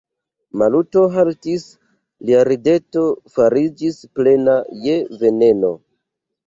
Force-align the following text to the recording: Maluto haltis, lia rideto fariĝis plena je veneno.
Maluto 0.61 1.03
haltis, 1.15 1.67
lia 2.31 2.41
rideto 2.51 3.05
fariĝis 3.37 4.01
plena 4.19 4.59
je 4.89 5.01
veneno. 5.25 5.77